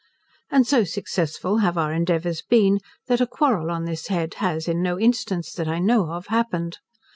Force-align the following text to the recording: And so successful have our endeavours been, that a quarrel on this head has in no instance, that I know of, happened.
And 0.49 0.65
so 0.65 0.83
successful 0.83 1.57
have 1.59 1.77
our 1.77 1.93
endeavours 1.93 2.41
been, 2.41 2.79
that 3.05 3.21
a 3.21 3.27
quarrel 3.27 3.69
on 3.69 3.85
this 3.85 4.07
head 4.07 4.33
has 4.41 4.67
in 4.67 4.81
no 4.81 4.99
instance, 4.99 5.53
that 5.53 5.67
I 5.67 5.77
know 5.77 6.09
of, 6.11 6.25
happened. 6.25 6.79